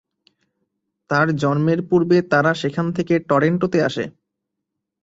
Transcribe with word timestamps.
তার 1.09 1.27
জন্মের 1.35 1.79
পূর্বে 1.89 2.17
তারা 2.31 2.51
সেখান 2.53 2.85
থেকে 2.93 3.13
টরন্টোতে 3.29 3.79
আসে। 3.83 4.05